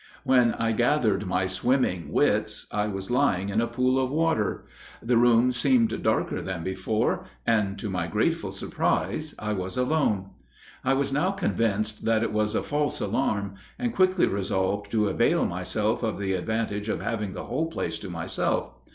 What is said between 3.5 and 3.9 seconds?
a